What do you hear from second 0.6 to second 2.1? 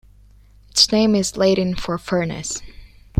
Its name is Latin for